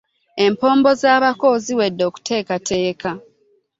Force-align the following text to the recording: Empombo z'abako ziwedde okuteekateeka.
Empombo 0.45 0.89
z'abako 1.01 1.49
ziwedde 1.63 2.03
okuteekateeka. 2.09 3.11